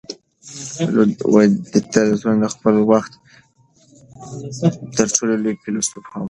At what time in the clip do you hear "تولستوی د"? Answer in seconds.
1.93-2.45